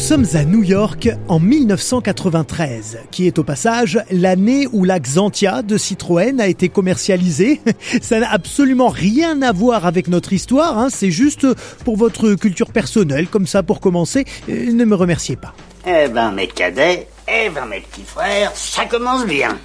sommes 0.00 0.26
à 0.34 0.44
New 0.44 0.62
York 0.62 1.10
en 1.28 1.38
1993, 1.38 3.00
qui 3.10 3.26
est 3.26 3.38
au 3.38 3.44
passage 3.44 4.00
l'année 4.10 4.66
où 4.72 4.84
la 4.84 4.98
Xantia 4.98 5.60
de 5.62 5.76
Citroën 5.76 6.40
a 6.40 6.46
été 6.46 6.70
commercialisée. 6.70 7.60
Ça 8.00 8.18
n'a 8.18 8.32
absolument 8.32 8.88
rien 8.88 9.42
à 9.42 9.52
voir 9.52 9.84
avec 9.84 10.08
notre 10.08 10.32
histoire, 10.32 10.78
hein. 10.78 10.88
c'est 10.90 11.10
juste 11.10 11.46
pour 11.84 11.96
votre 11.96 12.34
culture 12.34 12.72
personnelle, 12.72 13.28
comme 13.28 13.46
ça 13.46 13.62
pour 13.62 13.80
commencer. 13.80 14.24
Euh, 14.48 14.72
ne 14.72 14.84
me 14.86 14.94
remerciez 14.94 15.36
pas. 15.36 15.54
Eh 15.86 16.08
ben 16.08 16.30
mes 16.32 16.48
cadets, 16.48 17.06
eh 17.28 17.50
ben 17.50 17.66
mes 17.66 17.80
petits 17.80 18.04
frères, 18.04 18.52
ça 18.54 18.86
commence 18.86 19.26
bien. 19.26 19.58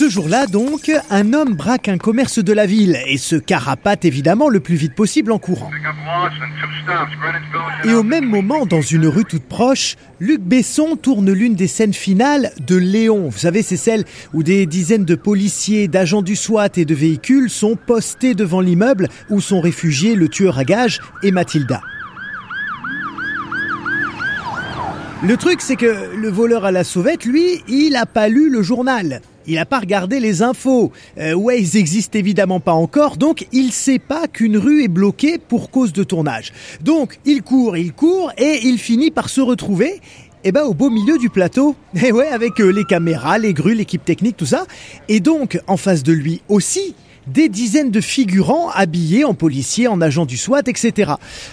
Ce 0.00 0.08
jour-là, 0.08 0.46
donc, 0.46 0.90
un 1.10 1.34
homme 1.34 1.52
braque 1.52 1.88
un 1.88 1.98
commerce 1.98 2.38
de 2.38 2.54
la 2.54 2.64
ville 2.64 2.96
et 3.06 3.18
se 3.18 3.36
carapate 3.36 4.06
évidemment 4.06 4.48
le 4.48 4.58
plus 4.58 4.76
vite 4.76 4.94
possible 4.94 5.30
en 5.30 5.38
courant. 5.38 5.70
Et 7.84 7.92
au 7.92 8.02
même 8.02 8.24
moment, 8.24 8.64
dans 8.64 8.80
une 8.80 9.06
rue 9.06 9.26
toute 9.26 9.44
proche, 9.44 9.96
Luc 10.18 10.40
Besson 10.40 10.96
tourne 10.96 11.30
l'une 11.30 11.54
des 11.54 11.66
scènes 11.66 11.92
finales 11.92 12.50
de 12.66 12.76
Léon. 12.76 13.28
Vous 13.28 13.38
savez, 13.38 13.60
c'est 13.60 13.76
celle 13.76 14.06
où 14.32 14.42
des 14.42 14.64
dizaines 14.64 15.04
de 15.04 15.16
policiers, 15.16 15.86
d'agents 15.86 16.22
du 16.22 16.34
SWAT 16.34 16.70
et 16.78 16.86
de 16.86 16.94
véhicules 16.94 17.50
sont 17.50 17.76
postés 17.76 18.32
devant 18.32 18.62
l'immeuble 18.62 19.06
où 19.28 19.42
sont 19.42 19.60
réfugiés 19.60 20.14
le 20.14 20.30
tueur 20.30 20.58
à 20.58 20.64
gages 20.64 21.02
et 21.22 21.30
Mathilda. 21.30 21.82
Le 25.22 25.36
truc, 25.36 25.60
c'est 25.60 25.76
que 25.76 26.16
le 26.16 26.30
voleur 26.30 26.64
à 26.64 26.72
la 26.72 26.84
sauvette, 26.84 27.26
lui, 27.26 27.62
il 27.68 27.96
a 27.96 28.06
pas 28.06 28.28
lu 28.28 28.48
le 28.48 28.62
journal. 28.62 29.20
Il 29.46 29.54
n'a 29.54 29.66
pas 29.66 29.80
regardé 29.80 30.20
les 30.20 30.42
infos. 30.42 30.92
Euh, 31.18 31.34
ouais, 31.34 31.60
ils 31.60 31.76
existent 31.76 32.18
évidemment 32.18 32.60
pas 32.60 32.72
encore, 32.72 33.16
donc 33.16 33.46
il 33.52 33.72
sait 33.72 33.98
pas 33.98 34.28
qu'une 34.28 34.56
rue 34.56 34.84
est 34.84 34.88
bloquée 34.88 35.38
pour 35.38 35.70
cause 35.70 35.92
de 35.92 36.04
tournage. 36.04 36.52
Donc 36.82 37.18
il 37.24 37.42
court, 37.42 37.76
il 37.76 37.92
court 37.92 38.32
et 38.38 38.60
il 38.62 38.78
finit 38.78 39.10
par 39.10 39.28
se 39.28 39.40
retrouver 39.40 40.00
eh 40.44 40.52
ben, 40.52 40.62
au 40.62 40.74
beau 40.74 40.90
milieu 40.90 41.18
du 41.18 41.28
plateau. 41.28 41.76
Et 42.02 42.12
ouais, 42.12 42.28
avec 42.28 42.60
euh, 42.60 42.70
les 42.70 42.84
caméras, 42.84 43.38
les 43.38 43.52
grues, 43.52 43.74
l'équipe 43.74 44.04
technique, 44.04 44.36
tout 44.36 44.46
ça. 44.46 44.66
Et 45.08 45.20
donc, 45.20 45.60
en 45.66 45.76
face 45.76 46.02
de 46.02 46.12
lui 46.12 46.40
aussi, 46.48 46.94
des 47.26 47.48
dizaines 47.48 47.90
de 47.90 48.00
figurants 48.00 48.70
habillés 48.70 49.24
en 49.24 49.34
policiers, 49.34 49.88
en 49.88 50.00
agents 50.00 50.26
du 50.26 50.36
SWAT, 50.36 50.62
etc. 50.66 51.12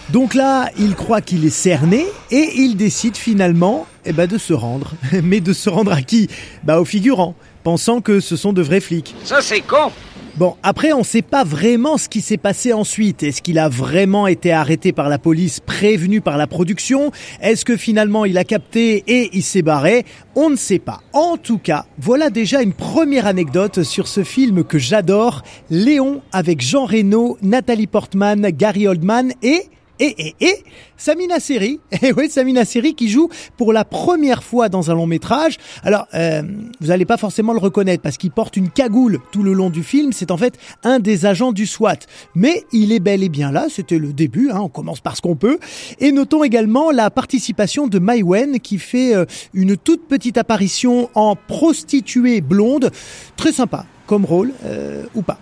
Donc 0.09 0.33
là, 0.33 0.69
il 0.79 0.95
croit 0.95 1.21
qu'il 1.21 1.45
est 1.45 1.49
cerné 1.49 2.05
et 2.31 2.51
il 2.55 2.77
décide 2.77 3.17
finalement 3.17 3.85
eh 4.05 4.13
ben, 4.13 4.27
de 4.27 4.37
se 4.37 4.53
rendre. 4.53 4.93
Mais 5.23 5.41
de 5.41 5.53
se 5.53 5.69
rendre 5.69 5.91
à 5.91 6.01
qui? 6.01 6.29
Bah 6.63 6.79
aux 6.79 6.85
figurants, 6.85 7.35
pensant 7.67 7.99
que 7.99 8.21
ce 8.21 8.37
sont 8.37 8.53
de 8.53 8.61
vrais 8.61 8.79
flics. 8.79 9.13
Ça 9.25 9.41
c'est 9.41 9.59
con 9.59 9.91
Bon, 10.37 10.55
après, 10.63 10.93
on 10.93 10.99
ne 10.99 11.03
sait 11.03 11.21
pas 11.21 11.43
vraiment 11.43 11.97
ce 11.97 12.07
qui 12.07 12.21
s'est 12.21 12.37
passé 12.37 12.71
ensuite. 12.71 13.23
Est-ce 13.23 13.41
qu'il 13.41 13.59
a 13.59 13.67
vraiment 13.67 14.25
été 14.25 14.53
arrêté 14.53 14.93
par 14.93 15.09
la 15.09 15.19
police, 15.19 15.59
prévenu 15.59 16.21
par 16.21 16.37
la 16.37 16.47
production? 16.47 17.11
Est-ce 17.41 17.65
que 17.65 17.75
finalement 17.75 18.23
il 18.23 18.37
a 18.37 18.45
capté 18.45 19.03
et 19.07 19.31
il 19.33 19.43
s'est 19.43 19.63
barré? 19.63 20.05
On 20.33 20.49
ne 20.49 20.55
sait 20.55 20.79
pas. 20.79 21.01
En 21.11 21.35
tout 21.35 21.57
cas, 21.57 21.85
voilà 21.97 22.29
déjà 22.29 22.61
une 22.61 22.71
première 22.71 23.25
anecdote 23.25 23.83
sur 23.83 24.07
ce 24.07 24.23
film 24.23 24.63
que 24.63 24.77
j'adore, 24.77 25.43
Léon 25.69 26.21
avec 26.31 26.61
Jean 26.61 26.85
Reno, 26.85 27.37
Nathalie 27.41 27.87
Portman, 27.87 28.49
Gary 28.51 28.87
Oldman 28.87 29.33
et 29.43 29.63
et, 29.99 30.27
et, 30.27 30.35
et 30.39 30.63
Samina 30.97 31.39
Seri, 31.39 31.79
et 32.01 32.11
oui, 32.11 32.29
Samina 32.29 32.65
Seri 32.65 32.95
qui 32.95 33.09
joue 33.09 33.29
pour 33.55 33.73
la 33.73 33.85
première 33.85 34.43
fois 34.43 34.69
dans 34.69 34.91
un 34.91 34.95
long 34.95 35.07
métrage. 35.07 35.57
Alors, 35.83 36.07
euh, 36.13 36.41
vous 36.79 36.87
n'allez 36.87 37.05
pas 37.05 37.17
forcément 37.17 37.53
le 37.53 37.59
reconnaître 37.59 38.01
parce 38.01 38.17
qu'il 38.17 38.31
porte 38.31 38.57
une 38.57 38.69
cagoule 38.69 39.19
tout 39.31 39.43
le 39.43 39.53
long 39.53 39.69
du 39.69 39.83
film. 39.83 40.11
C'est 40.13 40.31
en 40.31 40.37
fait 40.37 40.57
un 40.83 40.99
des 40.99 41.25
agents 41.25 41.51
du 41.51 41.65
SWAT. 41.65 41.99
Mais 42.35 42.63
il 42.71 42.91
est 42.91 42.99
bel 42.99 43.23
et 43.23 43.29
bien 43.29 43.51
là, 43.51 43.67
c'était 43.69 43.99
le 43.99 44.13
début, 44.13 44.49
hein, 44.51 44.59
on 44.61 44.69
commence 44.69 44.99
par 44.99 45.15
ce 45.15 45.21
qu'on 45.21 45.35
peut. 45.35 45.59
Et 45.99 46.11
notons 46.11 46.43
également 46.43 46.91
la 46.91 47.09
participation 47.09 47.87
de 47.87 47.99
Mai 47.99 48.23
Wen 48.23 48.59
qui 48.59 48.79
fait 48.79 49.15
euh, 49.15 49.25
une 49.53 49.77
toute 49.77 50.07
petite 50.07 50.37
apparition 50.37 51.09
en 51.15 51.35
prostituée 51.35 52.41
blonde. 52.41 52.91
Très 53.35 53.51
sympa 53.51 53.85
comme 54.07 54.25
rôle, 54.25 54.53
euh, 54.63 55.03
ou 55.13 55.21
pas. 55.21 55.37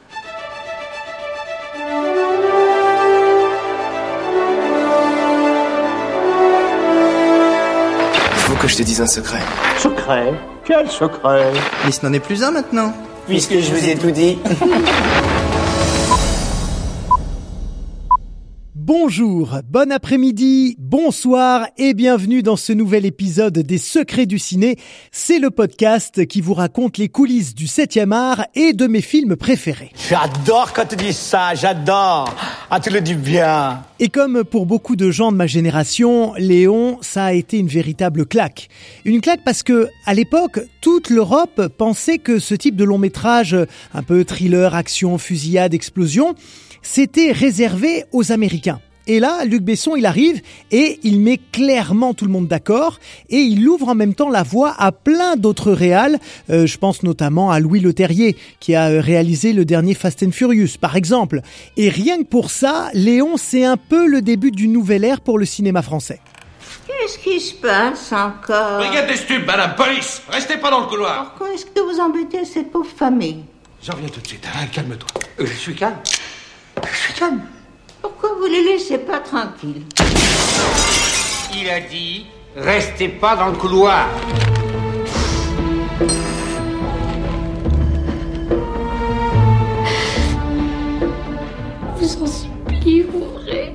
Faut 8.56 8.62
que 8.62 8.68
je 8.70 8.78
te 8.78 8.84
dise 8.84 9.02
un 9.02 9.06
secret. 9.06 9.42
Secret? 9.78 10.34
Quel 10.64 10.90
secret? 10.90 11.52
Mais 11.84 11.92
ce 11.92 12.06
n'en 12.06 12.14
est 12.14 12.22
plus 12.22 12.42
un 12.42 12.52
maintenant. 12.52 12.94
Puisque 13.28 13.60
je 13.60 13.74
vous 13.74 13.90
ai 13.90 13.98
tout 13.98 14.12
dit. 14.12 14.40
Bonjour, 18.88 19.62
bon 19.68 19.92
après-midi, 19.92 20.76
bonsoir 20.78 21.66
et 21.80 21.96
bienvenue 21.96 22.44
dans 22.44 22.56
ce 22.56 22.72
nouvel 22.72 23.08
épisode 23.08 23.58
des 23.58 23.80
Secrets 23.80 24.28
du 24.28 24.38
Ciné. 24.38 24.76
C'est 25.12 25.40
le 25.40 25.50
podcast 25.50 26.28
qui 26.28 26.40
vous 26.40 26.54
raconte 26.54 27.00
les 27.00 27.10
coulisses 27.10 27.56
du 27.56 27.66
7e 27.66 28.12
art 28.12 28.46
et 28.54 28.74
de 28.74 28.86
mes 28.86 29.02
films 29.02 29.38
préférés. 29.38 29.92
J'adore 30.08 30.72
quand 30.72 30.86
tu 30.86 30.98
dis 30.98 31.14
ça, 31.14 31.56
j'adore. 31.56 32.32
Ah, 32.70 32.80
tu 32.80 32.92
le 32.92 33.02
dis 33.02 33.16
bien. 33.16 33.82
Et 33.98 34.10
comme 34.10 34.44
pour 34.44 34.68
beaucoup 34.68 34.96
de 34.96 35.10
gens 35.10 35.32
de 35.32 35.38
ma 35.38 35.48
génération, 35.48 36.36
Léon, 36.38 37.00
ça 37.02 37.26
a 37.26 37.34
été 37.34 37.58
une 37.58 37.68
véritable 37.68 38.28
claque. 38.28 38.70
Une 39.04 39.20
claque 39.20 39.44
parce 39.44 39.64
que, 39.64 39.90
à 40.06 40.14
l'époque, 40.14 40.60
toute 40.82 41.10
l'Europe 41.10 41.70
pensait 41.76 42.20
que 42.20 42.38
ce 42.38 42.54
type 42.54 42.76
de 42.76 42.84
long 42.84 43.00
métrage, 43.00 43.58
un 43.96 44.04
peu 44.04 44.24
thriller, 44.26 44.76
action, 44.76 45.18
fusillade, 45.18 45.74
explosion, 45.74 46.36
c'était 46.86 47.32
réservé 47.32 48.06
aux 48.14 48.32
Américains. 48.32 48.75
Et 49.08 49.20
là, 49.20 49.46
Luc 49.46 49.62
Besson, 49.62 49.96
il 49.96 50.06
arrive 50.06 50.42
et 50.72 51.00
il 51.04 51.20
met 51.20 51.40
clairement 51.52 52.14
tout 52.14 52.26
le 52.26 52.32
monde 52.32 52.48
d'accord 52.48 53.00
et 53.30 53.38
il 53.38 53.68
ouvre 53.68 53.90
en 53.90 53.96
même 53.96 54.16
temps 54.16 54.30
la 54.30 54.44
voie 54.44 54.74
à 54.78 54.92
plein 54.92 55.36
d'autres 55.36 55.72
réals. 55.72 56.20
Euh, 56.50 56.66
je 56.66 56.78
pense 56.78 57.04
notamment 57.04 57.52
à 57.52 57.60
Louis 57.60 57.80
Leterrier 57.80 58.36
qui 58.60 58.74
a 58.74 58.90
euh, 58.90 59.02
réalisé 59.02 59.54
le 59.54 59.64
dernier 59.64 59.94
Fast 59.94 60.24
and 60.24 60.32
Furious, 60.32 60.78
par 60.82 60.96
exemple. 60.96 61.42
Et 61.78 61.90
rien 61.90 62.18
que 62.18 62.28
pour 62.28 62.50
ça, 62.50 62.90
Léon, 62.94 63.38
c'est 63.38 63.64
un 63.64 63.78
peu 63.78 64.08
le 64.08 64.22
début 64.22 64.52
d'une 64.52 64.74
nouvelle 64.74 65.04
ère 65.04 65.22
pour 65.22 65.38
le 65.38 65.46
cinéma 65.46 65.82
français. 65.82 66.20
Qu'est-ce 66.88 67.20
qui 67.20 67.40
se 67.40 67.54
passe 67.56 68.12
encore? 68.12 68.80
Brigade 68.80 69.08
des 69.08 69.18
stupes, 69.18 69.46
madame, 69.46 69.76
police 69.76 70.22
Restez 70.30 70.58
pas 70.58 70.72
dans 70.72 70.82
le 70.82 70.88
couloir 70.88 71.32
Pourquoi 71.32 71.54
est-ce 71.54 71.66
que 71.66 71.80
vous 71.80 72.00
embêtez 72.00 72.46
cette 72.46 72.72
pauvre 72.72 72.90
famille? 72.96 73.44
J'en 73.84 73.94
reviens 73.94 74.10
tout 74.10 74.22
de 74.22 74.28
suite, 74.28 74.46
hein, 74.48 74.66
calme-toi. 74.72 75.08
Euh, 75.40 75.46
je 75.46 75.54
suis 75.54 75.76
calme. 75.76 75.98
Je 76.84 76.98
suis 76.98 77.14
calme. 77.14 77.42
Vous 78.46 78.52
les 78.52 78.64
laissez 78.64 79.00
pas 79.00 79.22
tranquilles 79.22 79.82
Il 81.60 81.68
a 81.68 81.80
dit, 81.80 82.28
restez 82.56 83.08
pas 83.08 83.36
dans 83.36 83.48
le 83.48 83.58
couloir. 83.58 84.08
vous 91.98 92.24
en 92.24 92.28
supplie, 92.28 93.06
ouvrez. 93.16 93.74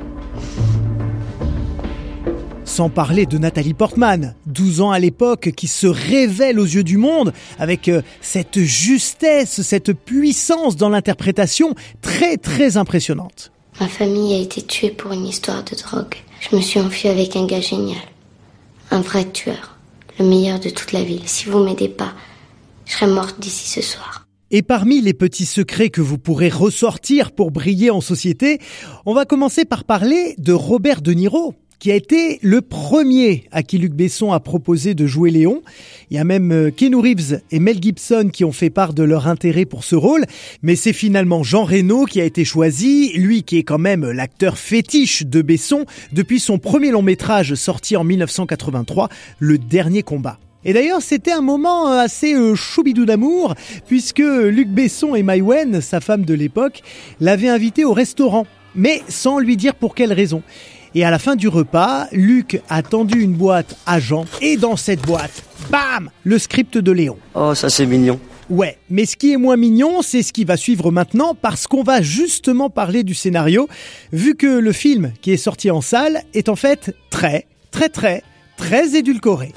Sans 2.64 2.90
parler 2.90 3.26
de 3.26 3.38
Nathalie 3.38 3.74
Portman, 3.74 4.36
12 4.46 4.82
ans 4.82 4.92
à 4.92 5.00
l'époque, 5.00 5.50
qui 5.56 5.66
se 5.66 5.88
révèle 5.88 6.60
aux 6.60 6.64
yeux 6.64 6.84
du 6.84 6.96
monde 6.96 7.32
avec 7.58 7.88
euh, 7.88 8.02
cette 8.20 8.60
justesse, 8.60 9.62
cette 9.62 9.92
puissance 9.94 10.76
dans 10.76 10.90
l'interprétation 10.90 11.74
très 12.02 12.36
très 12.36 12.76
impressionnante. 12.76 13.50
Ma 13.80 13.88
famille 13.88 14.34
a 14.34 14.38
été 14.38 14.60
tuée 14.60 14.90
pour 14.90 15.12
une 15.12 15.26
histoire 15.26 15.64
de 15.64 15.74
drogue. 15.74 16.14
Je 16.38 16.54
me 16.54 16.60
suis 16.60 16.78
enfuie 16.78 17.08
avec 17.08 17.34
un 17.34 17.46
gars 17.46 17.62
génial. 17.62 17.96
Un 18.90 19.00
vrai 19.00 19.24
tueur. 19.24 19.78
Le 20.18 20.26
meilleur 20.26 20.60
de 20.60 20.68
toute 20.68 20.92
la 20.92 21.02
ville. 21.02 21.26
Si 21.26 21.46
vous 21.46 21.64
m'aidez 21.64 21.88
pas, 21.88 22.12
je 22.84 22.92
serai 22.92 23.06
morte 23.06 23.40
d'ici 23.40 23.66
ce 23.68 23.80
soir. 23.80 24.26
Et 24.50 24.60
parmi 24.60 25.00
les 25.00 25.14
petits 25.14 25.46
secrets 25.46 25.88
que 25.88 26.02
vous 26.02 26.18
pourrez 26.18 26.50
ressortir 26.50 27.32
pour 27.32 27.52
briller 27.52 27.90
en 27.90 28.02
société, 28.02 28.60
on 29.06 29.14
va 29.14 29.24
commencer 29.24 29.64
par 29.64 29.84
parler 29.84 30.34
de 30.36 30.52
Robert 30.52 31.00
De 31.00 31.12
Niro 31.12 31.54
qui 31.80 31.90
a 31.90 31.94
été 31.94 32.38
le 32.42 32.60
premier 32.60 33.44
à 33.50 33.62
qui 33.62 33.78
Luc 33.78 33.94
Besson 33.94 34.32
a 34.32 34.38
proposé 34.38 34.94
de 34.94 35.06
jouer 35.06 35.30
Léon. 35.30 35.62
Il 36.10 36.16
y 36.16 36.20
a 36.20 36.24
même 36.24 36.52
euh, 36.52 36.70
Keanu 36.70 36.96
Reeves 36.96 37.40
et 37.50 37.58
Mel 37.58 37.82
Gibson 37.82 38.28
qui 38.30 38.44
ont 38.44 38.52
fait 38.52 38.68
part 38.68 38.92
de 38.92 39.02
leur 39.02 39.26
intérêt 39.26 39.64
pour 39.64 39.82
ce 39.82 39.96
rôle, 39.96 40.26
mais 40.62 40.76
c'est 40.76 40.92
finalement 40.92 41.42
Jean 41.42 41.64
Reno 41.64 42.04
qui 42.04 42.20
a 42.20 42.24
été 42.24 42.44
choisi, 42.44 43.12
lui 43.14 43.44
qui 43.44 43.56
est 43.56 43.62
quand 43.62 43.78
même 43.78 44.08
l'acteur 44.10 44.58
fétiche 44.58 45.24
de 45.24 45.40
Besson 45.40 45.86
depuis 46.12 46.38
son 46.38 46.58
premier 46.58 46.90
long 46.90 47.02
métrage 47.02 47.54
sorti 47.54 47.96
en 47.96 48.04
1983, 48.04 49.08
Le 49.38 49.56
Dernier 49.56 50.02
Combat. 50.02 50.38
Et 50.66 50.74
d'ailleurs, 50.74 51.00
c'était 51.00 51.32
un 51.32 51.40
moment 51.40 51.88
euh, 51.88 52.00
assez 52.00 52.34
euh, 52.34 52.54
choubidou 52.54 53.06
d'amour, 53.06 53.54
puisque 53.86 54.18
Luc 54.18 54.68
Besson 54.68 55.14
et 55.14 55.22
Mai 55.22 55.40
Wen, 55.40 55.80
sa 55.80 56.00
femme 56.00 56.26
de 56.26 56.34
l'époque, 56.34 56.82
l'avaient 57.20 57.48
invité 57.48 57.86
au 57.86 57.94
restaurant, 57.94 58.46
mais 58.74 59.00
sans 59.08 59.38
lui 59.38 59.56
dire 59.56 59.74
pour 59.74 59.94
quelle 59.94 60.12
raison. 60.12 60.42
Et 60.94 61.04
à 61.04 61.10
la 61.10 61.18
fin 61.18 61.36
du 61.36 61.46
repas, 61.48 62.06
Luc 62.12 62.60
a 62.68 62.82
tendu 62.82 63.20
une 63.20 63.34
boîte 63.34 63.76
à 63.86 64.00
Jean, 64.00 64.24
et 64.40 64.56
dans 64.56 64.76
cette 64.76 65.02
boîte, 65.02 65.44
bam, 65.70 66.10
le 66.24 66.38
script 66.38 66.78
de 66.78 66.92
Léon. 66.92 67.16
Oh, 67.34 67.54
ça 67.54 67.70
c'est 67.70 67.86
mignon. 67.86 68.18
Ouais, 68.48 68.78
mais 68.90 69.06
ce 69.06 69.14
qui 69.14 69.32
est 69.32 69.36
moins 69.36 69.56
mignon, 69.56 70.02
c'est 70.02 70.24
ce 70.24 70.32
qui 70.32 70.44
va 70.44 70.56
suivre 70.56 70.90
maintenant 70.90 71.36
parce 71.40 71.68
qu'on 71.68 71.84
va 71.84 72.02
justement 72.02 72.68
parler 72.68 73.04
du 73.04 73.14
scénario, 73.14 73.68
vu 74.12 74.34
que 74.34 74.48
le 74.48 74.72
film 74.72 75.12
qui 75.22 75.30
est 75.30 75.36
sorti 75.36 75.70
en 75.70 75.80
salle 75.80 76.22
est 76.34 76.48
en 76.48 76.56
fait 76.56 76.96
très, 77.10 77.46
très, 77.70 77.88
très, 77.88 78.24
très 78.56 78.96
édulcoré. 78.96 79.52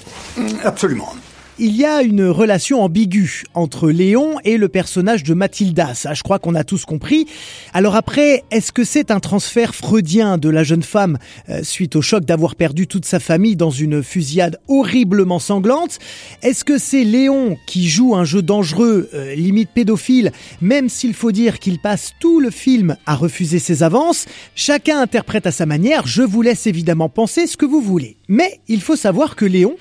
Absolument 0.63 1.13
il 1.59 1.75
y 1.75 1.85
a 1.85 2.01
une 2.01 2.25
relation 2.25 2.81
ambiguë 2.81 3.43
entre 3.53 3.91
Léon 3.91 4.37
et 4.43 4.57
le 4.57 4.69
personnage 4.69 5.23
de 5.23 5.33
Mathilda. 5.33 5.93
Ça, 5.93 6.13
je 6.13 6.23
crois 6.23 6.39
qu'on 6.39 6.55
a 6.55 6.63
tous 6.63 6.85
compris. 6.85 7.27
Alors 7.73 7.95
après, 7.95 8.43
est-ce 8.49 8.71
que 8.71 8.83
c'est 8.83 9.11
un 9.11 9.19
transfert 9.19 9.75
freudien 9.75 10.37
de 10.37 10.49
la 10.49 10.63
jeune 10.63 10.83
femme 10.83 11.19
euh, 11.49 11.61
suite 11.63 11.95
au 11.95 12.01
choc 12.01 12.25
d'avoir 12.25 12.55
perdu 12.55 12.87
toute 12.87 13.05
sa 13.05 13.19
famille 13.19 13.55
dans 13.55 13.69
une 13.69 14.01
fusillade 14.01 14.59
horriblement 14.67 15.39
sanglante? 15.39 15.99
Est-ce 16.41 16.65
que 16.65 16.77
c'est 16.77 17.03
Léon 17.03 17.57
qui 17.67 17.87
joue 17.87 18.15
un 18.15 18.25
jeu 18.25 18.41
dangereux, 18.41 19.09
euh, 19.13 19.35
limite 19.35 19.69
pédophile, 19.69 20.31
même 20.61 20.89
s'il 20.89 21.13
faut 21.13 21.31
dire 21.31 21.59
qu'il 21.59 21.79
passe 21.79 22.13
tout 22.19 22.39
le 22.39 22.49
film 22.49 22.97
à 23.05 23.15
refuser 23.15 23.59
ses 23.59 23.83
avances? 23.83 24.25
Chacun 24.55 24.99
interprète 24.99 25.45
à 25.45 25.51
sa 25.51 25.65
manière. 25.65 26.07
Je 26.07 26.23
vous 26.23 26.41
laisse 26.41 26.65
évidemment 26.65 27.09
penser 27.09 27.45
ce 27.45 27.57
que 27.57 27.65
vous 27.65 27.81
voulez. 27.81 28.17
Mais 28.27 28.59
il 28.67 28.81
faut 28.81 28.95
savoir 28.95 29.35
que 29.35 29.45
Léon 29.45 29.75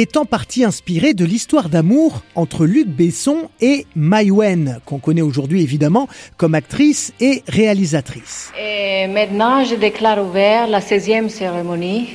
est 0.00 0.16
en 0.18 0.26
partie 0.26 0.62
inspiré 0.62 1.14
de 1.14 1.24
l'histoire 1.24 1.68
d'amour 1.70 2.22
entre 2.34 2.66
Luc 2.66 2.86
Besson 2.86 3.48
et 3.60 3.86
Mai 3.96 4.30
Wen, 4.30 4.80
qu'on 4.84 4.98
connaît 4.98 5.22
aujourd'hui 5.22 5.62
évidemment 5.62 6.06
comme 6.36 6.54
actrice 6.54 7.14
et 7.18 7.42
réalisatrice. 7.48 8.52
Et 8.60 9.06
maintenant, 9.06 9.64
je 9.64 9.74
déclare 9.74 10.22
ouvert 10.22 10.66
la 10.66 10.80
16e 10.80 11.30
cérémonie 11.30 12.10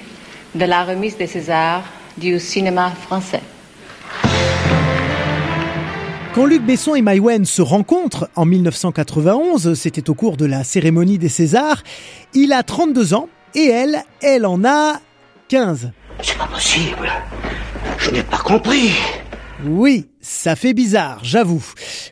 de 0.53 0.65
la 0.65 0.83
remise 0.83 1.17
des 1.17 1.25
Césars 1.25 1.83
du 2.17 2.39
cinéma 2.39 2.91
français. 2.91 3.41
Quand 6.35 6.45
Luc 6.45 6.61
Besson 6.61 6.93
et 6.93 7.01
Mai 7.01 7.19
Wen 7.19 7.45
se 7.45 7.63
rencontrent 7.63 8.29
en 8.35 8.45
1991, 8.45 9.73
c'était 9.73 10.09
au 10.09 10.13
cours 10.13 10.37
de 10.37 10.45
la 10.45 10.63
cérémonie 10.63 11.17
des 11.17 11.29
Césars, 11.29 11.83
il 12.33 12.53
a 12.53 12.61
32 12.61 13.15
ans 13.15 13.27
et 13.55 13.65
elle, 13.65 14.03
elle 14.21 14.45
en 14.45 14.63
a 14.63 14.99
15. 15.47 15.91
C'est 16.21 16.37
pas 16.37 16.45
possible. 16.45 17.09
Je 18.01 18.09
n'ai 18.09 18.23
pas 18.23 18.39
compris. 18.39 18.89
Oui, 19.63 20.07
ça 20.21 20.55
fait 20.55 20.73
bizarre, 20.73 21.19
j'avoue. 21.23 21.63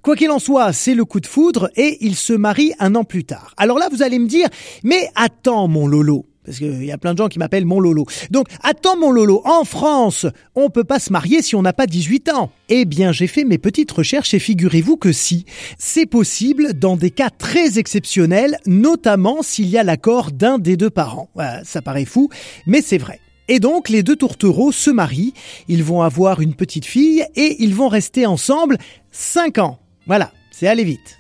Quoi 0.04 0.16
qu'il 0.16 0.30
en 0.30 0.38
soit, 0.38 0.72
c'est 0.72 0.94
le 0.94 1.04
coup 1.04 1.20
de 1.20 1.26
foudre 1.26 1.72
et 1.76 1.98
ils 2.02 2.16
se 2.16 2.34
marient 2.34 2.74
un 2.80 2.94
an 2.94 3.04
plus 3.04 3.24
tard. 3.24 3.56
Alors 3.58 3.80
là, 3.80 3.90
vous 3.92 4.04
allez 4.04 4.20
me 4.20 4.28
dire, 4.28 4.48
mais 4.84 5.10
attends 5.16 5.68
mon 5.68 5.88
Lolo. 5.88 6.28
Parce 6.46 6.60
qu'il 6.60 6.86
y 6.86 6.92
a 6.92 6.98
plein 7.00 7.14
de 7.14 7.18
gens 7.18 7.28
qui 7.28 7.40
m'appellent 7.40 7.66
mon 7.66 7.80
Lolo. 7.80 8.06
Donc, 8.30 8.48
attends 8.62 8.98
mon 8.98 9.12
Lolo, 9.12 9.42
en 9.46 9.64
France, 9.64 10.28
on 10.54 10.70
peut 10.70 10.84
pas 10.84 11.00
se 11.00 11.12
marier 11.12 11.42
si 11.42 11.56
on 11.56 11.64
n'a 11.64 11.74
pas 11.74 11.88
18 11.88 12.30
ans. 12.30 12.52
Eh 12.70 12.86
bien, 12.86 13.12
j'ai 13.12 13.28
fait 13.28 13.44
mes 13.44 13.58
petites 13.58 13.92
recherches 13.92 14.36
et 14.36 14.40
figurez-vous 14.40 14.98
que 14.98 15.12
si, 15.12 15.46
c'est 15.80 16.06
possible 16.06 16.74
dans 16.74 16.98
des 16.98 17.12
cas 17.12 17.32
très 17.32 17.80
exceptionnels, 17.80 18.58
notamment 18.68 19.42
s'il 19.42 19.68
y 19.68 19.78
a 19.80 19.84
l'accord 19.84 20.32
d'un 20.32 20.60
des 20.60 20.78
deux 20.78 20.92
parents. 20.92 21.30
ça 21.64 21.82
paraît 21.82 22.06
fou, 22.06 22.30
mais 22.68 22.82
c'est 22.82 23.00
vrai. 23.00 23.20
Et 23.50 23.60
donc 23.60 23.90
les 23.90 24.04
deux 24.04 24.16
tourtereaux 24.16 24.72
se 24.72 24.92
marient, 24.92 25.34
ils 25.68 25.84
vont 25.84 26.04
avoir 26.04 26.40
une 26.40 26.54
petite 26.54 26.86
fille 26.86 27.26
et 27.36 27.58
ils 27.64 27.74
vont 27.74 27.88
rester 27.88 28.28
ensemble 28.28 28.78
5 29.12 29.58
ans. 29.58 29.80
Voilà, 30.06 30.32
c'est 30.52 30.68
aller 30.68 30.84
vite. 30.84 31.18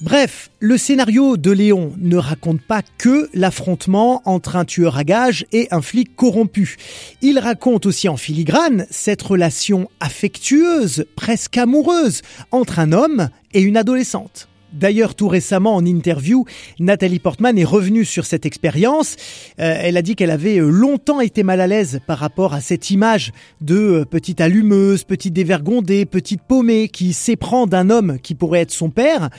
Bref, 0.00 0.50
le 0.60 0.78
scénario 0.78 1.36
de 1.36 1.50
Léon 1.50 1.92
ne 1.98 2.16
raconte 2.16 2.60
pas 2.60 2.82
que 2.98 3.28
l'affrontement 3.34 4.22
entre 4.26 4.54
un 4.54 4.64
tueur 4.64 4.96
à 4.96 5.02
gages 5.02 5.44
et 5.50 5.66
un 5.72 5.82
flic 5.82 6.14
corrompu. 6.14 6.76
Il 7.20 7.40
raconte 7.40 7.86
aussi 7.86 8.08
en 8.08 8.16
filigrane 8.16 8.86
cette 8.90 9.22
relation 9.22 9.88
affectueuse, 9.98 11.04
presque 11.16 11.58
amoureuse, 11.58 12.22
entre 12.52 12.78
un 12.78 12.92
homme 12.92 13.28
et 13.52 13.60
une 13.60 13.76
adolescente. 13.76 14.48
D'ailleurs, 14.74 15.14
tout 15.14 15.28
récemment, 15.28 15.76
en 15.76 15.84
interview, 15.84 16.44
Nathalie 16.80 17.20
Portman 17.20 17.56
est 17.56 17.64
revenue 17.64 18.04
sur 18.04 18.26
cette 18.26 18.44
expérience. 18.44 19.16
Euh, 19.60 19.76
elle 19.78 19.96
a 19.96 20.02
dit 20.02 20.16
qu'elle 20.16 20.32
avait 20.32 20.58
euh, 20.58 20.68
longtemps 20.68 21.20
été 21.20 21.44
mal 21.44 21.60
à 21.60 21.68
l'aise 21.68 22.00
par 22.06 22.18
rapport 22.18 22.54
à 22.54 22.60
cette 22.60 22.90
image 22.90 23.32
de 23.60 23.76
euh, 23.76 24.04
petite 24.04 24.40
allumeuse, 24.40 25.04
petite 25.04 25.32
dévergondée, 25.32 26.06
petite 26.06 26.42
paumée 26.42 26.88
qui 26.88 27.12
s'éprend 27.12 27.66
d'un 27.68 27.88
homme 27.88 28.18
qui 28.20 28.34
pourrait 28.34 28.62
être 28.62 28.72
son 28.72 28.90
père. 28.90 29.30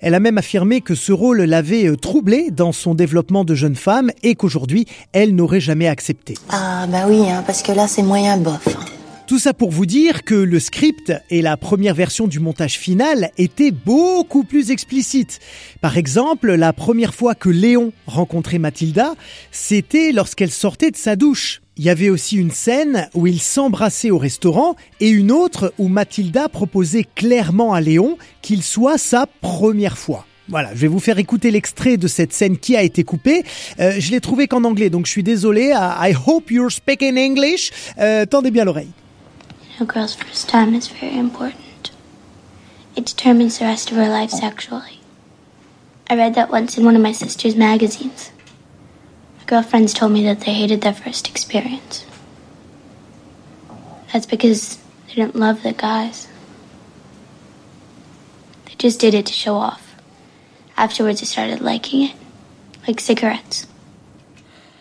Elle 0.00 0.14
a 0.14 0.20
même 0.20 0.36
affirmé 0.36 0.82
que 0.82 0.94
ce 0.94 1.12
rôle 1.12 1.42
l'avait 1.42 1.96
troublée 1.96 2.50
dans 2.50 2.72
son 2.72 2.94
développement 2.94 3.44
de 3.44 3.54
jeune 3.54 3.76
femme 3.76 4.10
et 4.22 4.34
qu'aujourd'hui, 4.34 4.86
elle 5.12 5.34
n'aurait 5.34 5.60
jamais 5.60 5.88
accepté. 5.88 6.34
Ah 6.50 6.86
bah 6.88 7.04
oui, 7.08 7.30
hein, 7.30 7.42
parce 7.46 7.62
que 7.62 7.72
là, 7.72 7.86
c'est 7.86 8.02
moyen 8.02 8.36
bof. 8.36 8.68
Tout 9.32 9.38
ça 9.38 9.54
pour 9.54 9.70
vous 9.70 9.86
dire 9.86 10.24
que 10.24 10.34
le 10.34 10.60
script 10.60 11.10
et 11.30 11.40
la 11.40 11.56
première 11.56 11.94
version 11.94 12.26
du 12.26 12.38
montage 12.38 12.78
final 12.78 13.30
étaient 13.38 13.70
beaucoup 13.70 14.44
plus 14.44 14.70
explicites. 14.70 15.40
Par 15.80 15.96
exemple, 15.96 16.52
la 16.52 16.74
première 16.74 17.14
fois 17.14 17.34
que 17.34 17.48
Léon 17.48 17.94
rencontrait 18.06 18.58
Mathilda, 18.58 19.14
c'était 19.50 20.12
lorsqu'elle 20.12 20.50
sortait 20.50 20.90
de 20.90 20.98
sa 20.98 21.16
douche. 21.16 21.62
Il 21.78 21.84
y 21.84 21.88
avait 21.88 22.10
aussi 22.10 22.36
une 22.36 22.50
scène 22.50 23.08
où 23.14 23.26
ils 23.26 23.40
s'embrassaient 23.40 24.10
au 24.10 24.18
restaurant 24.18 24.76
et 25.00 25.08
une 25.08 25.32
autre 25.32 25.72
où 25.78 25.88
Mathilda 25.88 26.50
proposait 26.50 27.06
clairement 27.14 27.72
à 27.72 27.80
Léon 27.80 28.18
qu'il 28.42 28.62
soit 28.62 28.98
sa 28.98 29.24
première 29.40 29.96
fois. 29.96 30.26
Voilà, 30.48 30.74
je 30.74 30.80
vais 30.80 30.88
vous 30.88 31.00
faire 31.00 31.18
écouter 31.18 31.50
l'extrait 31.50 31.96
de 31.96 32.06
cette 32.06 32.34
scène 32.34 32.58
qui 32.58 32.76
a 32.76 32.82
été 32.82 33.02
coupée. 33.02 33.44
Euh, 33.80 33.94
je 33.98 34.10
l'ai 34.10 34.20
trouvé 34.20 34.46
qu'en 34.46 34.64
anglais, 34.64 34.90
donc 34.90 35.06
je 35.06 35.10
suis 35.10 35.22
désolé. 35.22 35.72
I 35.72 36.12
hope 36.26 36.50
you're 36.50 36.70
speaking 36.70 37.16
English. 37.16 37.70
Euh, 37.98 38.26
tendez 38.26 38.50
bien 38.50 38.66
l'oreille. 38.66 38.90
A 39.80 39.84
girl's 39.84 40.14
first 40.14 40.48
time 40.48 40.74
is 40.74 40.88
very 40.88 41.16
important. 41.16 41.90
It 42.94 43.06
determines 43.06 43.58
the 43.58 43.64
rest 43.64 43.90
of 43.90 43.96
her 43.96 44.08
life 44.08 44.30
sexually. 44.30 45.00
I 46.10 46.16
read 46.16 46.34
that 46.34 46.50
once 46.50 46.76
in 46.76 46.84
one 46.84 46.94
of 46.94 47.02
my 47.02 47.12
sister's 47.12 47.56
magazines. 47.56 48.32
My 49.38 49.44
girlfriends 49.46 49.94
told 49.94 50.12
me 50.12 50.24
that 50.24 50.40
they 50.40 50.52
hated 50.52 50.82
their 50.82 50.92
first 50.92 51.28
experience. 51.28 52.04
That's 54.12 54.26
because 54.26 54.76
they 55.08 55.14
didn't 55.14 55.36
love 55.36 55.62
the 55.62 55.72
guys. 55.72 56.28
They 58.66 58.74
just 58.76 59.00
did 59.00 59.14
it 59.14 59.24
to 59.26 59.32
show 59.32 59.54
off. 59.54 59.94
Afterwards, 60.76 61.20
they 61.20 61.26
started 61.26 61.62
liking 61.62 62.02
it, 62.02 62.14
like 62.86 63.00
cigarettes. 63.00 63.66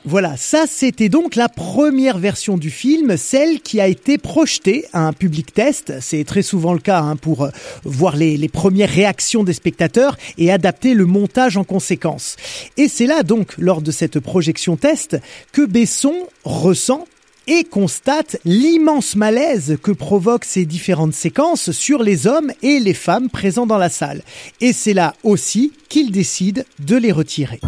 Voilà, 0.03 0.36
ça 0.36 0.65
c'était 0.68 1.09
donc 1.09 1.36
la 1.36 1.48
première 1.48 2.18
version 2.18 2.57
du 2.57 2.71
film, 2.71 3.18
celle 3.18 3.62
qui 3.62 3.80
a 3.80 3.88
été 3.88 4.18
projetée 4.18 4.86
à 4.94 5.06
un 5.06 5.13
public 5.13 5.53
test. 5.53 5.94
C'est 6.01 6.24
très 6.24 6.42
souvent 6.42 6.74
le 6.74 6.79
cas 6.79 7.01
hein, 7.01 7.15
pour 7.15 7.43
euh, 7.43 7.50
voir 7.84 8.15
les, 8.15 8.36
les, 8.36 8.50
premières 8.50 8.89
réactions 8.89 9.43
des 9.43 9.53
spectateurs 9.53 10.17
et 10.39 10.51
adapter 10.51 10.96
le 10.96 11.05
montage 11.05 11.55
en 11.55 11.63
conséquence. 11.63 12.36
Et 12.77 12.88
c'est 12.88 13.05
là 13.05 13.22
donc, 13.22 13.53
lors 13.60 13.84
de 13.84 13.91
cette 13.91 14.20
projection 14.20 14.75
test, 14.75 15.17
que 15.51 15.65
Besson 15.65 16.15
ressent 16.46 17.05
et 17.46 17.63
constate 17.63 18.38
l'immense 18.43 19.15
malaise 19.15 19.77
que 19.84 19.91
provoquent 19.91 20.46
ces 20.46 20.65
différentes 20.65 21.13
séquences 21.13 21.72
sur 21.72 22.01
les 22.01 22.25
hommes 22.25 22.51
et 22.63 22.79
les 22.79 22.93
femmes 22.96 23.29
présents 23.29 23.67
dans 23.67 23.77
la 23.77 23.89
salle. 23.89 24.24
Et 24.62 24.74
c'est 24.74 24.93
là 24.93 25.13
aussi 25.24 25.74
qu'il 25.89 26.12
décide 26.12 26.65
de 26.79 26.96
les 26.96 27.12
retirer. 27.12 27.60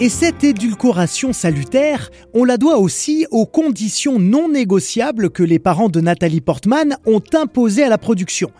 Et 0.00 0.08
cette 0.08 0.42
édulcoration 0.42 1.32
salutaire, 1.32 2.10
on 2.34 2.44
la 2.44 2.56
doit 2.56 2.78
aussi 2.78 3.26
aux 3.30 3.46
conditions 3.46 4.18
non 4.18 4.48
négociables 4.48 5.30
que 5.30 5.44
les 5.44 5.60
parents 5.60 5.88
de 5.88 6.00
Nathalie 6.00 6.40
Portman 6.40 6.96
ont 7.06 7.22
imposées 7.34 7.84
à 7.84 7.88
la 7.88 7.98
production. 7.98 8.50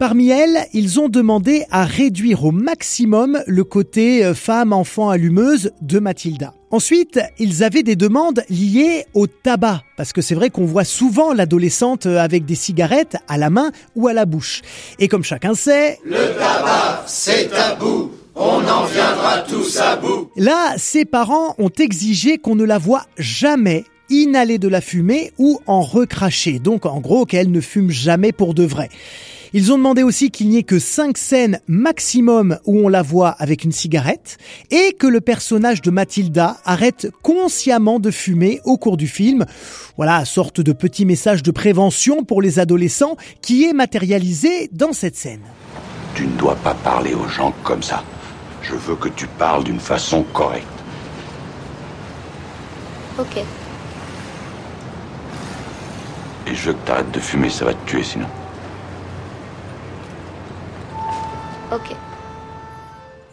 Parmi 0.00 0.30
elles, 0.30 0.66
ils 0.72 0.98
ont 0.98 1.08
demandé 1.08 1.64
à 1.70 1.84
réduire 1.84 2.44
au 2.44 2.50
maximum 2.50 3.40
le 3.46 3.64
côté 3.64 4.24
euh, 4.24 4.34
femme-enfant 4.34 5.10
allumeuse 5.10 5.70
de 5.82 6.00
Mathilda. 6.00 6.54
Ensuite, 6.70 7.20
ils 7.38 7.62
avaient 7.62 7.84
des 7.84 7.96
demandes 7.96 8.42
liées 8.50 9.06
au 9.14 9.26
tabac, 9.26 9.84
parce 9.96 10.12
que 10.12 10.20
c'est 10.20 10.34
vrai 10.34 10.50
qu'on 10.50 10.64
voit 10.64 10.84
souvent 10.84 11.32
l'adolescente 11.32 12.06
avec 12.06 12.44
des 12.44 12.56
cigarettes 12.56 13.16
à 13.28 13.38
la 13.38 13.50
main 13.50 13.70
ou 13.94 14.08
à 14.08 14.12
la 14.12 14.26
bouche. 14.26 14.62
Et 14.98 15.06
comme 15.06 15.22
chacun 15.22 15.54
sait... 15.54 15.98
Le 16.04 16.34
tabac, 16.36 17.04
c'est 17.06 17.50
tabou 17.50 18.10
on 18.38 18.66
en 18.66 18.84
viendra 18.84 19.38
tous 19.38 19.78
à 19.78 19.96
bout. 19.96 20.30
Là, 20.36 20.74
ses 20.76 21.04
parents 21.04 21.54
ont 21.58 21.70
exigé 21.70 22.38
qu'on 22.38 22.54
ne 22.54 22.64
la 22.64 22.78
voie 22.78 23.04
jamais 23.18 23.84
inhaler 24.10 24.58
de 24.58 24.68
la 24.68 24.80
fumée 24.80 25.32
ou 25.38 25.60
en 25.66 25.82
recracher. 25.82 26.58
Donc 26.58 26.86
en 26.86 27.00
gros 27.00 27.26
qu'elle 27.26 27.50
ne 27.50 27.60
fume 27.60 27.90
jamais 27.90 28.32
pour 28.32 28.54
de 28.54 28.64
vrai. 28.64 28.88
Ils 29.54 29.72
ont 29.72 29.78
demandé 29.78 30.02
aussi 30.02 30.30
qu'il 30.30 30.50
n'y 30.50 30.58
ait 30.58 30.62
que 30.62 30.78
cinq 30.78 31.16
scènes 31.16 31.60
maximum 31.66 32.58
où 32.66 32.80
on 32.80 32.88
la 32.88 33.00
voit 33.00 33.30
avec 33.30 33.64
une 33.64 33.72
cigarette 33.72 34.36
et 34.70 34.92
que 34.92 35.06
le 35.06 35.22
personnage 35.22 35.80
de 35.80 35.90
Mathilda 35.90 36.58
arrête 36.66 37.10
consciemment 37.22 37.98
de 37.98 38.10
fumer 38.10 38.60
au 38.64 38.76
cours 38.76 38.98
du 38.98 39.08
film. 39.08 39.46
Voilà, 39.96 40.24
sorte 40.26 40.60
de 40.60 40.72
petit 40.72 41.06
message 41.06 41.42
de 41.42 41.50
prévention 41.50 42.24
pour 42.24 42.42
les 42.42 42.58
adolescents 42.58 43.16
qui 43.40 43.64
est 43.64 43.72
matérialisé 43.72 44.68
dans 44.70 44.92
cette 44.92 45.16
scène. 45.16 45.40
Tu 46.14 46.26
ne 46.26 46.36
dois 46.36 46.56
pas 46.56 46.74
parler 46.74 47.14
aux 47.14 47.28
gens 47.28 47.54
comme 47.64 47.82
ça. 47.82 48.04
Je 48.68 48.74
veux 48.74 48.96
que 48.96 49.08
tu 49.08 49.26
parles 49.26 49.64
d'une 49.64 49.80
façon 49.80 50.22
correcte. 50.34 50.66
Ok. 53.18 53.38
Et 56.46 56.54
je 56.54 56.66
veux 56.66 56.72
que 56.74 56.86
t'arrêtes 56.86 57.10
de 57.10 57.18
fumer, 57.18 57.48
ça 57.48 57.64
va 57.64 57.72
te 57.72 57.88
tuer 57.88 58.02
sinon. 58.02 58.28
Ok. 61.72 61.96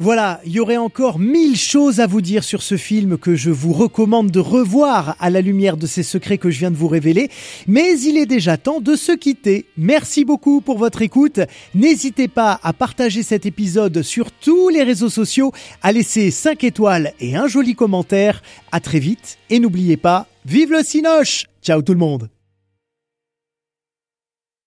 Voilà, 0.02 0.42
il 0.46 0.52
y 0.52 0.60
aurait 0.60 0.76
encore 0.76 1.20
mille 1.20 1.56
choses 1.56 2.02
à 2.02 2.08
vous 2.08 2.20
dire 2.20 2.44
sur 2.44 2.62
ce 2.62 2.76
film 2.76 3.18
que 3.18 3.36
je 3.36 3.50
vous 3.50 3.72
recommande 3.72 4.30
de 4.30 4.42
revoir 4.42 5.16
à 5.22 5.30
la 5.30 5.40
lumière 5.40 5.78
de 5.78 5.88
ces 5.88 6.04
secrets 6.04 6.38
que 6.38 6.50
je 6.50 6.60
viens 6.60 6.70
de 6.70 6.76
vous 6.76 6.90
révéler, 6.90 7.30
mais 7.66 7.98
il 8.02 8.18
est 8.18 8.26
déjà 8.26 8.58
temps 8.58 8.82
de 8.82 8.98
se 8.98 9.14
quitter. 9.14 9.66
Merci 9.78 10.26
beaucoup 10.26 10.60
pour 10.60 10.78
votre 10.78 11.02
écoute. 11.02 11.40
N'hésitez 11.76 12.28
pas 12.28 12.60
à 12.62 12.74
partager 12.74 13.24
cet 13.24 13.46
épisode 13.46 14.02
sur 14.02 14.34
tous 14.34 14.68
les 14.68 14.84
réseaux 14.84 15.10
sociaux, 15.10 15.54
à 15.82 15.94
laisser 15.94 16.30
5 16.30 16.66
étoiles 16.66 17.14
et 17.22 17.38
un 17.38 17.48
joli 17.48 17.74
commentaire. 17.74 18.44
À 18.74 18.82
très 18.82 19.00
vite 19.00 19.38
et 19.50 19.60
n'oubliez 19.60 19.96
pas, 19.96 20.28
vive 20.46 20.74
le 20.74 20.84
Cinoche 20.84 21.46
Ciao 21.62 21.82
tout 21.82 21.94
le 21.94 22.00
monde 22.00 22.35